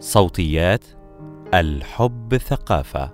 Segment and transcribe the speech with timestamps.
[0.00, 0.84] صوتيات
[1.54, 3.10] الحب ثقافة.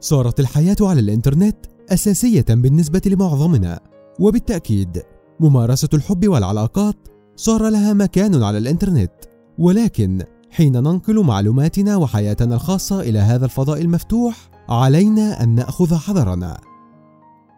[0.00, 1.56] صارت الحياة على الإنترنت
[1.90, 3.80] أساسية بالنسبة لمعظمنا
[4.20, 5.02] وبالتأكيد
[5.40, 6.96] ممارسة الحب والعلاقات
[7.36, 9.12] صار لها مكان على الإنترنت.
[9.58, 16.60] ولكن حين ننقل معلوماتنا وحياتنا الخاصة إلى هذا الفضاء المفتوح علينا أن نأخذ حذرنا.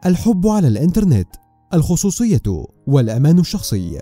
[0.07, 1.42] الحب على الإنترنت
[1.75, 4.01] الخصوصية والأمان الشخصي.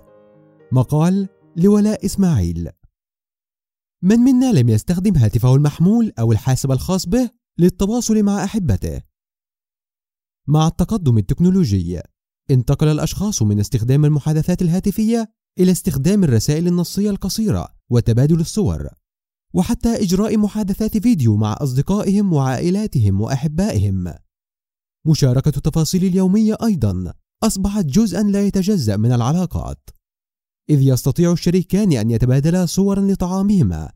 [0.71, 2.69] مقال لولاء إسماعيل.
[4.01, 9.01] من منا لم يستخدم هاتفه المحمول أو الحاسب الخاص به للتواصل مع أحبته.
[10.47, 12.01] مع التقدم التكنولوجي
[12.51, 18.89] انتقل الأشخاص من استخدام المحادثات الهاتفية إلى استخدام الرسائل النصية القصيرة وتبادل الصور
[19.53, 24.13] وحتى إجراء محادثات فيديو مع أصدقائهم وعائلاتهم وأحبائهم.
[25.05, 27.13] مشاركة التفاصيل اليومية أيضا
[27.43, 29.89] أصبحت جزءا لا يتجزأ من العلاقات
[30.69, 33.91] إذ يستطيع الشريكان أن يتبادلا صورا لطعامهما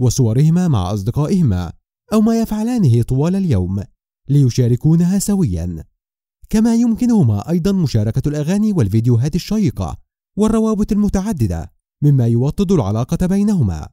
[0.00, 1.72] وصورهما مع أصدقائهما
[2.12, 3.82] أو ما يفعلانه طوال اليوم
[4.28, 5.84] ليشاركونها سويا.
[6.50, 9.96] كما يمكنهما أيضا مشاركة الأغاني والفيديوهات الشيقة
[10.36, 13.88] والروابط المتعددة مما يوطد العلاقة بينهما.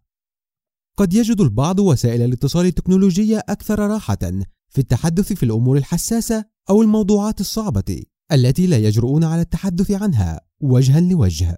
[0.98, 4.32] قد يجد البعض وسائل الاتصال التكنولوجية أكثر راحة
[4.70, 8.04] في التحدث في الأمور الحساسة أو الموضوعات الصعبة.
[8.32, 11.58] التي لا يجرؤون على التحدث عنها وجها لوجه.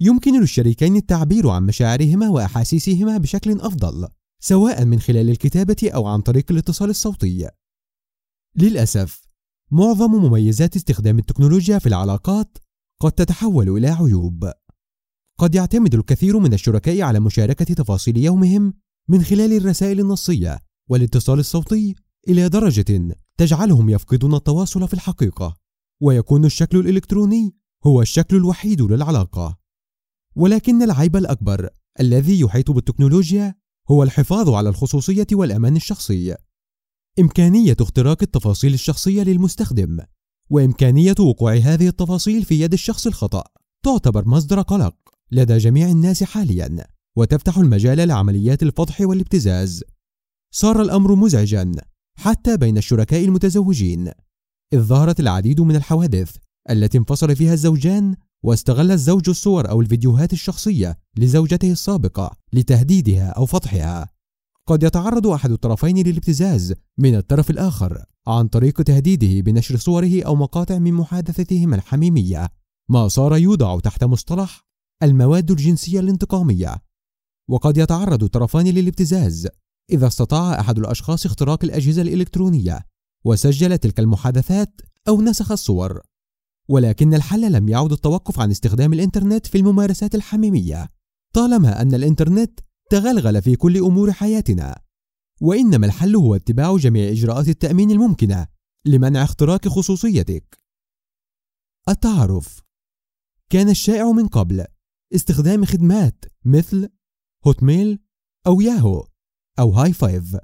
[0.00, 4.08] يمكن للشريكين التعبير عن مشاعرهما وأحاسيسهما بشكل أفضل،
[4.40, 7.48] سواء من خلال الكتابة أو عن طريق الاتصال الصوتي.
[8.56, 9.22] للأسف،
[9.70, 12.58] معظم مميزات استخدام التكنولوجيا في العلاقات
[13.00, 14.52] قد تتحول إلى عيوب.
[15.38, 18.74] قد يعتمد الكثير من الشركاء على مشاركة تفاصيل يومهم
[19.08, 21.94] من خلال الرسائل النصية والاتصال الصوتي
[22.28, 25.56] إلى درجة تجعلهم يفقدون التواصل في الحقيقة
[26.02, 27.54] ويكون الشكل الإلكتروني
[27.86, 29.58] هو الشكل الوحيد للعلاقة.
[30.36, 31.68] ولكن العيب الأكبر
[32.00, 33.54] الذي يحيط بالتكنولوجيا
[33.90, 36.36] هو الحفاظ على الخصوصية والأمان الشخصي.
[37.18, 40.00] إمكانية اختراق التفاصيل الشخصية للمستخدم
[40.50, 43.44] وإمكانية وقوع هذه التفاصيل في يد الشخص الخطأ
[43.84, 44.94] تعتبر مصدر قلق
[45.32, 46.86] لدى جميع الناس حاليا
[47.16, 49.84] وتفتح المجال لعمليات الفضح والابتزاز.
[50.54, 51.72] صار الأمر مزعجا
[52.18, 54.10] حتى بين الشركاء المتزوجين.
[54.72, 56.36] إذ ظهرت العديد من الحوادث
[56.70, 64.08] التي انفصل فيها الزوجان واستغل الزوج الصور أو الفيديوهات الشخصية لزوجته السابقة لتهديدها أو فضحها.
[64.66, 70.78] قد يتعرض أحد الطرفين للابتزاز من الطرف الآخر عن طريق تهديده بنشر صوره أو مقاطع
[70.78, 72.48] من محادثتهما الحميمية
[72.88, 74.66] ما صار يوضع تحت مصطلح
[75.02, 76.82] المواد الجنسية الانتقامية.
[77.50, 79.48] وقد يتعرض الطرفان للابتزاز
[79.90, 82.86] إذا استطاع أحد الأشخاص اختراق الأجهزة الإلكترونية
[83.24, 86.00] وسجل تلك المحادثات أو نسخ الصور.
[86.68, 90.88] ولكن الحل لم يعد التوقف عن استخدام الإنترنت في الممارسات الحميمية
[91.34, 92.60] طالما أن الإنترنت
[92.90, 94.82] تغلغل في كل أمور حياتنا.
[95.40, 98.46] وإنما الحل هو اتباع جميع إجراءات التأمين الممكنة
[98.86, 100.58] لمنع اختراق خصوصيتك.
[101.88, 102.62] التعارف.
[103.50, 104.64] كان الشائع من قبل
[105.14, 106.88] استخدام خدمات مثل
[107.46, 107.98] هوت ميل
[108.46, 109.06] أو ياهو
[109.58, 110.36] أو هاي فايف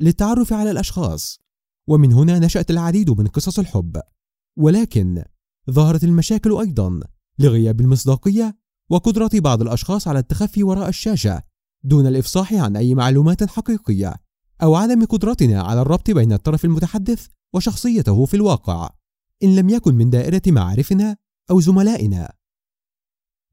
[0.00, 1.40] للتعرف على الأشخاص.
[1.86, 4.00] ومن هنا نشأت العديد من قصص الحب.
[4.56, 5.24] ولكن
[5.70, 7.00] ظهرت المشاكل أيضا
[7.38, 8.56] لغياب المصداقية
[8.90, 11.42] وقدرة بعض الأشخاص على التخفي وراء الشاشة
[11.84, 14.14] دون الإفصاح عن أي معلومات حقيقية
[14.62, 18.90] أو عدم قدرتنا على الربط بين الطرف المتحدث وشخصيته في الواقع.
[19.42, 21.16] إن لم يكن من دائرة معارفنا
[21.50, 22.32] أو زملائنا.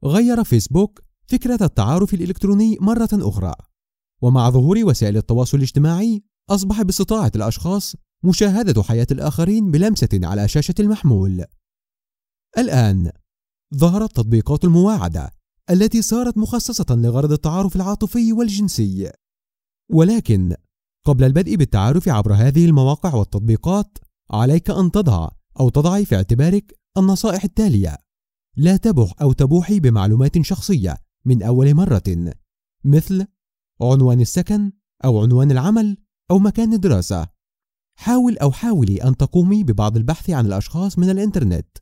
[0.03, 3.53] غير فيسبوك فكرة التعارف الإلكتروني مرة أخرى.
[4.21, 11.45] ومع ظهور وسائل التواصل الاجتماعي أصبح باستطاعة الأشخاص مشاهدة حياة الآخرين بلمسة على شاشة المحمول.
[12.57, 13.11] الآن
[13.75, 15.31] ظهرت تطبيقات المواعدة
[15.69, 19.11] التي صارت مخصصة لغرض التعارف العاطفي والجنسي.
[19.91, 20.55] ولكن
[21.05, 23.97] قبل البدء بالتعارف عبر هذه المواقع والتطبيقات
[24.31, 25.29] عليك أن تضع
[25.59, 27.97] أو تضعي في اعتبارك النصائح التالية
[28.57, 32.33] لا تبح أو تبوحي بمعلومات شخصية من أول مرة
[32.83, 33.27] مثل
[33.81, 34.71] عنوان السكن
[35.05, 35.97] أو عنوان العمل
[36.31, 37.27] أو مكان الدراسة.
[37.95, 41.77] حاول أو حاولي أن تقومي ببعض البحث عن الأشخاص من الإنترنت.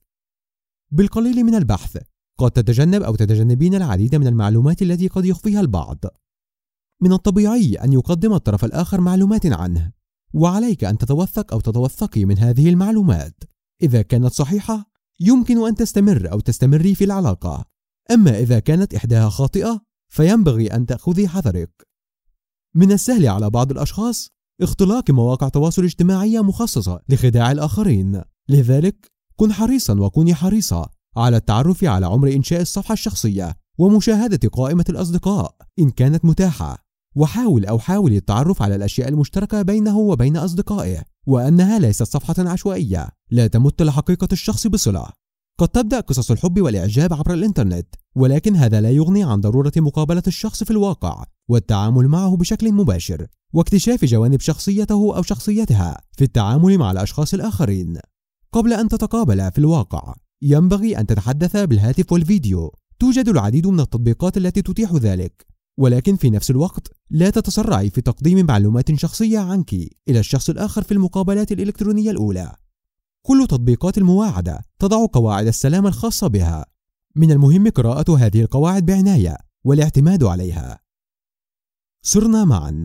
[0.92, 1.97] بالقليل من البحث
[2.38, 5.97] قد تتجنب أو تتجنبين العديد من المعلومات التي قد يخفيها البعض.
[7.01, 9.91] من الطبيعي أن يقدم الطرف الآخر معلومات عنه
[10.33, 13.44] وعليك أن تتوثق أو تتوثقي من هذه المعلومات.
[13.81, 17.65] إذا كانت صحيحة يمكن أن تستمر أو تستمري في العلاقة.
[18.12, 19.81] أما إذا كانت إحداها خاطئة
[20.15, 21.88] فينبغي أن تأخذي حذرك.
[22.75, 24.29] من السهل على بعض الأشخاص
[24.62, 28.21] اختلاق مواقع تواصل اجتماعية مخصصة لخداع الآخرين.
[28.50, 35.56] لذلك كن حريصا وكوني حريصة على التعرف على عمر إنشاء الصفحة الشخصية ومشاهدة قائمة الأصدقاء
[35.79, 36.85] إن كانت متاحة.
[37.15, 43.09] وحاول أو حاول التعرف على الأشياء المشتركة بينه وبين أصدقائه وأنها ليست صفحة عشوائية.
[43.31, 45.07] لا تمت لحقيقة الشخص بصلة.
[45.60, 50.63] قد تبدأ قصص الحب والإعجاب عبر الإنترنت ولكن هذا لا يغني عن ضرورة مقابلة الشخص
[50.63, 57.34] في الواقع والتعامل معه بشكل مباشر واكتشاف جوانب شخصيته أو شخصيتها في التعامل مع الأشخاص
[57.34, 58.00] الآخرين.
[58.52, 62.72] قبل أن تتقابل في الواقع ينبغي أن تتحدث بالهاتف والفيديو.
[63.00, 65.46] توجد العديد من التطبيقات التي تتيح ذلك
[65.80, 69.74] ولكن في نفس الوقت لا تتسرعي في تقديم معلومات شخصية عنك
[70.10, 72.56] إلى الشخص الآخر في المقابلات الإلكترونية الأولى.
[73.27, 76.66] كل تطبيقات المواعدة تضع قواعد السلام الخاصة بها.
[77.16, 80.80] من المهم قراءة هذه القواعد بعناية والاعتماد عليها.
[82.04, 82.83] صرنا معا.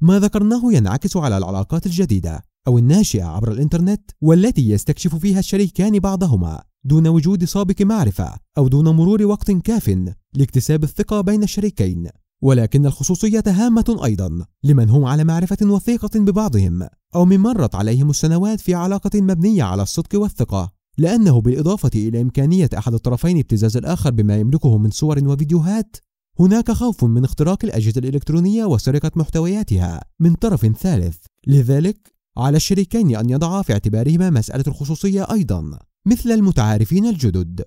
[0.00, 6.62] ما ذكرناه ينعكس على العلاقات الجديدة أو الناشئة عبر الإنترنت والتي يستكشف فيها الشريكان بعضهما
[6.84, 9.88] دون وجود سابق معرفة أو دون مرور وقت كاف
[10.34, 12.08] لاكتساب الثقة بين الشريكين.
[12.44, 18.60] ولكن الخصوصية هامة أيضا لمن هم على معرفة وثيقة ببعضهم أو من مرت عليهم السنوات
[18.60, 24.36] في علاقة مبنية على الصدق والثقة لأنه بالإضافة إلى إمكانية أحد الطرفين ابتزاز الآخر بما
[24.36, 25.96] يملكه من صور وفيديوهات
[26.40, 31.16] هناك خوف من اختراق الأجهزة الإلكترونية وسرقة محتوياتها من طرف ثالث.
[31.46, 37.64] لذلك على الشريكين أن يضعا في اعتبارهما مسألة الخصوصية أيضا مثل المتعارفين الجدد.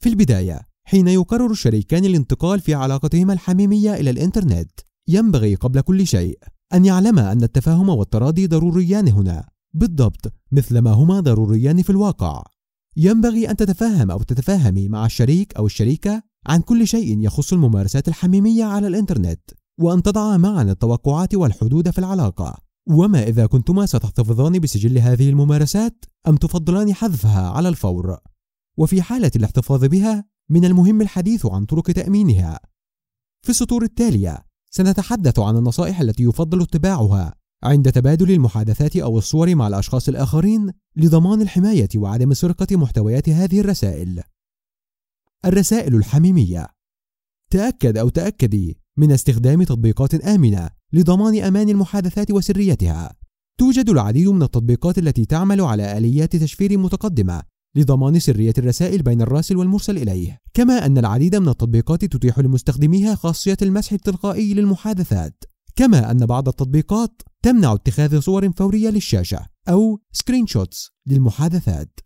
[0.00, 4.70] في البداية حين يقرر الشريكان الانتقال في علاقتهما الحميمية إلى الإنترنت.
[5.08, 6.38] ينبغي قبل كل شيء
[6.74, 9.48] أن يعلما أن التفاهم والتراضي ضروريان هنا.
[9.74, 12.42] بالضبط مثل ما هما ضروريان في الواقع.
[12.96, 18.64] ينبغي أن تتفاهم أو تتفاهمي مع الشريك أو الشريكة عن كل شيء يخص الممارسات الحميمية
[18.64, 19.40] على الإنترنت
[19.80, 22.56] وأن تضعا معا التوقعات والحدود في العلاقة.
[22.88, 28.16] وما إذا كنتما ستحتفظان بسجل هذه الممارسات؟ أم تفضلان حذفها على الفور؟
[28.76, 32.60] وفي حالة الاحتفاظ بها من المهم الحديث عن طرق تأمينها.
[33.42, 39.68] في السطور التالية سنتحدث عن النصائح التي يفضل اتباعها عند تبادل المحادثات أو الصور مع
[39.68, 44.22] الأشخاص الآخرين لضمان الحماية وعدم سرقة محتويات هذه الرسائل.
[45.44, 46.68] الرسائل الحميمية.
[47.50, 53.14] تأكد أو تأكدي من استخدام تطبيقات آمنة لضمان أمان المحادثات وسريتها.
[53.58, 57.42] توجد العديد من التطبيقات التي تعمل على آليات تشفير متقدمة
[57.76, 63.56] لضمان سرية الرسائل بين الراسل والمرسل إليه، كما أن العديد من التطبيقات تتيح لمستخدميها خاصية
[63.62, 65.44] المسح التلقائي للمحادثات،
[65.76, 72.00] كما أن بعض التطبيقات تمنع اتخاذ صور فورية للشاشة أو screenshots للمحادثات.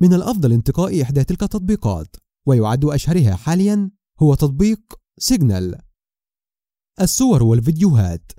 [0.00, 2.16] من الأفضل انتقاء إحدى تلك التطبيقات،
[2.46, 3.90] ويعد أشهرها حاليا
[4.22, 4.80] هو تطبيق
[5.18, 5.78] سيجنال
[7.00, 8.32] الصور والفيديوهات.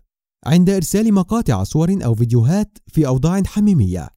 [0.45, 4.09] عند إرسال مقاطع صور أو فيديوهات في أوضاع حميمية.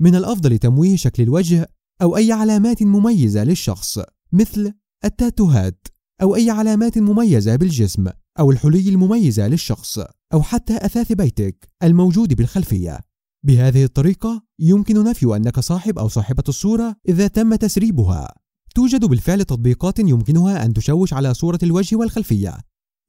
[0.00, 1.68] من الأفضل تمويه شكل الوجه
[2.02, 3.98] أو أي علامات مميزة للشخص
[4.32, 4.72] مثل
[5.04, 5.88] التاتوهات
[6.22, 8.06] أو أي علامات مميزة بالجسم
[8.38, 9.98] أو الحلي المميزة للشخص
[10.32, 13.00] أو حتى أثاث بيتك الموجود بالخلفية.
[13.44, 18.34] بهذه الطريقة يمكن نفي أنك صاحب أو صاحبة الصورة إذا تم تسريبها.
[18.74, 22.58] توجد بالفعل تطبيقات يمكنها أن تشوش على صورة الوجه والخلفية.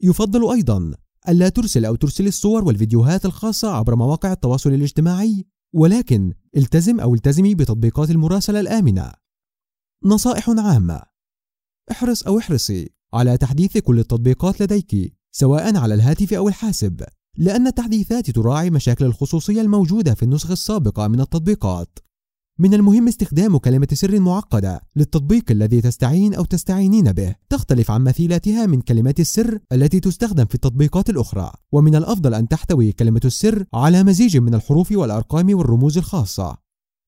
[0.04, 0.94] يفضل أيضا
[1.30, 7.56] ألا ترسل أو ترسل الصور والفيديوهات الخاصة عبر مواقع التواصل الاجتماعي ولكن التزم أو التزمي
[7.56, 9.12] بتطبيقات المراسلة الآمنة.
[10.06, 11.02] نصائح عامة.
[11.92, 17.04] احرص أو احرصي على تحديث كل التطبيقات لديك سواء على الهاتف أو الحاسب
[17.38, 22.00] لأن التحديثات تراعي مشاكل الخصوصية الموجودة في النسخ السابقة من التطبيقات.
[22.60, 27.36] من المهم استخدام كلمة سر معقدة للتطبيق الذي تستعين أو تستعينين به.
[27.50, 31.52] تختلف عن مثيلاتها من كلمات السر التي تستخدم في التطبيقات الأخرى.
[31.72, 36.58] ومن الأفضل أن تحتوي كلمة السر على مزيج من الحروف والأرقام والرموز الخاصة.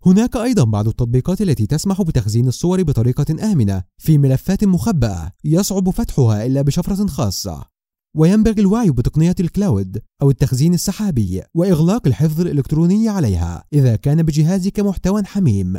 [0.05, 6.45] هناك أيضا بعض التطبيقات التي تسمح بتخزين الصور بطريقة آمنة في ملفات مخبأة يصعب فتحها
[6.45, 7.74] إلا بشفرة خاصة.
[8.15, 15.23] وينبغي الوعي بتقنية الكلاود أو التخزين السحابي وإغلاق الحفظ الإلكتروني عليها إذا كان بجهازك محتوى
[15.23, 15.77] حميم.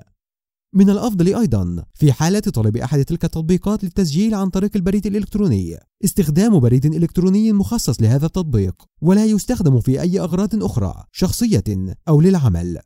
[0.75, 5.79] من الأفضل أيضا في حالة طلب أحد تلك التطبيقات للتسجيل عن طريق البريد الإلكتروني.
[6.05, 11.65] استخدام بريد إلكتروني مخصص لهذا التطبيق ولا يستخدم في أي أغراض أخرى شخصية
[12.09, 12.79] أو للعمل.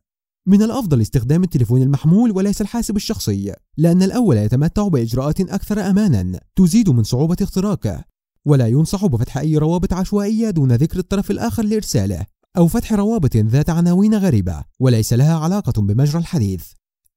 [0.47, 6.91] من الأفضل استخدام التليفون المحمول وليس الحاسب الشخصي لأن الأول يتمتع بإجراءات أكثر أمانا تزيد
[6.91, 8.10] من صعوبة اختراقه.
[8.45, 13.71] ولا ينصح بفتح أي روابط عشوائية دون ذكر الطرف الآخر لإرساله أو فتح روابط ذات
[13.71, 16.65] عناوين غريبة وليس لها علاقة بمجرى الحديث.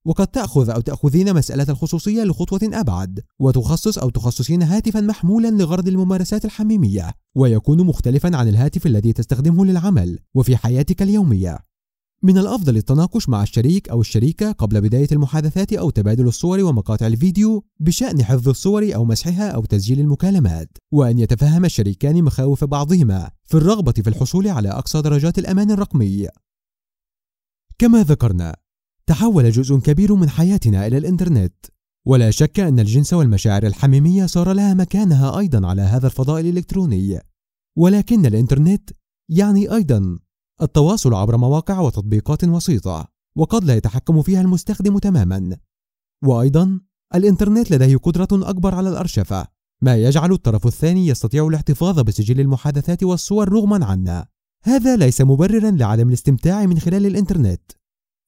[0.05, 6.45] وقد تأخذ أو تأخذين مسألة الخصوصية لخطوة أبعد وتخصص أو تخصصين هاتفا محمولا لغرض الممارسات
[6.45, 11.59] الحميمية ويكون مختلفا عن الهاتف الذي تستخدمه للعمل وفي حياتك اليومية.
[12.23, 17.65] من الأفضل التناقش مع الشريك أو الشريكة قبل بداية المحادثات أو تبادل الصور ومقاطع الفيديو
[17.79, 23.91] بشأن حفظ الصور أو مسحها أو تسجيل المكالمات، وأن يتفهم الشريكان مخاوف بعضهما في الرغبة
[23.91, 26.27] في الحصول على أقصى درجات الأمان الرقمي.
[27.77, 28.55] كما ذكرنا،
[29.07, 31.53] تحول جزء كبير من حياتنا إلى الإنترنت،
[32.07, 37.19] ولا شك أن الجنس والمشاعر الحميمية صار لها مكانها أيضا على هذا الفضاء الإلكتروني،
[37.77, 38.89] ولكن الإنترنت
[39.29, 40.19] يعني أيضا
[40.61, 45.57] التواصل عبر مواقع وتطبيقات وسيطة وقد لا يتحكم فيها المستخدم تماما.
[46.23, 46.79] وأيضا
[47.15, 49.47] الإنترنت لديه قدرة أكبر على الأرشفة
[49.81, 54.27] ما يجعل الطرف الثاني يستطيع الاحتفاظ بسجل المحادثات والصور رغما عنا.
[54.63, 57.71] هذا ليس مبررا لعدم الاستمتاع من خلال الإنترنت.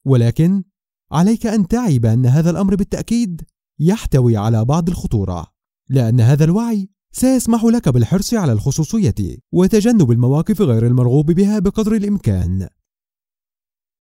[0.05, 0.63] ولكن
[1.11, 3.41] عليك أن تعي بأن هذا الأمر بالتأكيد
[3.79, 5.47] يحتوي على بعض الخطورة
[5.89, 9.15] لأن هذا الوعي سيسمح لك بالحرص على الخصوصية
[9.53, 12.67] وتجنب المواقف غير المرغوب بها بقدر الإمكان.